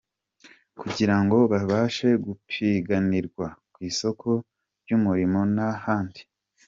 [0.79, 4.27] kugira ngo babashe gupiganirwa ku isoko
[4.81, 6.21] ry’umurimo n’ahandi.